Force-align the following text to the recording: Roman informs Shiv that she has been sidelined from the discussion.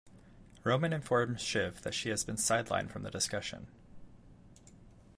Roman 0.63 0.93
informs 0.93 1.41
Shiv 1.43 1.83
that 1.83 1.93
she 1.93 2.09
has 2.09 2.23
been 2.23 2.35
sidelined 2.35 2.89
from 2.89 3.03
the 3.03 3.11
discussion. 3.11 3.67